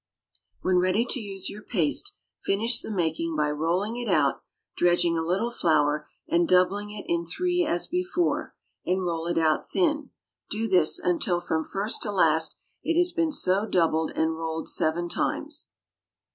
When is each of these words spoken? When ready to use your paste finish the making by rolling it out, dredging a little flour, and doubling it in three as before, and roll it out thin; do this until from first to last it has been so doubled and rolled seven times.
When 0.61 0.77
ready 0.79 1.05
to 1.07 1.19
use 1.19 1.47
your 1.47 1.61
paste 1.61 2.15
finish 2.43 2.81
the 2.81 2.89
making 2.89 3.35
by 3.35 3.51
rolling 3.51 3.97
it 3.97 4.09
out, 4.09 4.41
dredging 4.75 5.15
a 5.15 5.21
little 5.23 5.51
flour, 5.51 6.07
and 6.27 6.47
doubling 6.49 6.89
it 6.89 7.05
in 7.07 7.23
three 7.23 7.63
as 7.63 7.85
before, 7.85 8.55
and 8.83 9.05
roll 9.05 9.27
it 9.27 9.37
out 9.37 9.69
thin; 9.69 10.09
do 10.49 10.67
this 10.67 10.97
until 10.97 11.39
from 11.39 11.63
first 11.63 12.01
to 12.01 12.11
last 12.11 12.55
it 12.83 12.97
has 12.97 13.11
been 13.11 13.31
so 13.31 13.67
doubled 13.67 14.11
and 14.15 14.37
rolled 14.39 14.67
seven 14.67 15.07
times. 15.07 15.69